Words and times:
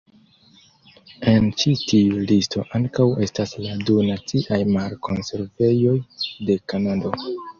En 1.31 1.49
ĉi 1.63 1.73
tiu 1.91 2.21
listo 2.31 2.63
ankaŭ 2.79 3.05
estas 3.27 3.53
la 3.65 3.75
du 3.89 3.99
Naciaj 4.07 4.61
Mar-Konservejoj 4.77 5.95
de 6.51 6.59
Kanado. 6.73 7.15